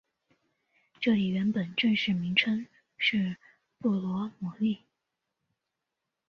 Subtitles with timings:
[0.99, 2.65] 这里原本正式名称
[2.97, 3.37] 是
[3.77, 4.79] 布罗姆利。